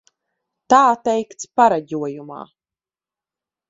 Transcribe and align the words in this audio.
Tā 0.75 0.79
teikts 1.09 1.51
pareģojumā. 1.61 2.43